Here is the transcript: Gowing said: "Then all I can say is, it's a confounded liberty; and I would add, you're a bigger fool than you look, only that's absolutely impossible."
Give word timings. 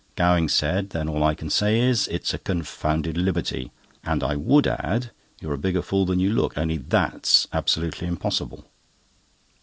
Gowing 0.15 0.49
said: 0.49 0.89
"Then 0.89 1.07
all 1.07 1.23
I 1.23 1.35
can 1.35 1.51
say 1.51 1.79
is, 1.79 2.07
it's 2.07 2.33
a 2.33 2.39
confounded 2.39 3.17
liberty; 3.17 3.71
and 4.03 4.23
I 4.23 4.35
would 4.35 4.65
add, 4.65 5.11
you're 5.39 5.53
a 5.53 5.59
bigger 5.59 5.83
fool 5.83 6.07
than 6.07 6.19
you 6.19 6.31
look, 6.33 6.57
only 6.57 6.77
that's 6.77 7.47
absolutely 7.53 8.07
impossible." 8.07 8.65